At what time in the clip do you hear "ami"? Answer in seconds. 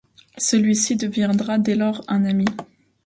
2.25-2.45